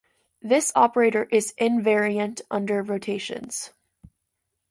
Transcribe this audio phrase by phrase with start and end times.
[0.41, 3.69] This operator is invariant under rotations.